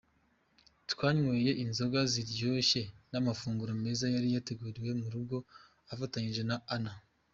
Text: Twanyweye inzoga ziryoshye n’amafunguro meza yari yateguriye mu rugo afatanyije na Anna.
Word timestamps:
Twanyweye 0.91 1.51
inzoga 1.63 1.99
ziryoshye 2.11 2.81
n’amafunguro 3.11 3.71
meza 3.83 4.05
yari 4.15 4.27
yateguriye 4.35 4.91
mu 5.01 5.07
rugo 5.13 5.37
afatanyije 5.93 6.43
na 6.49 6.57
Anna. 6.75 6.93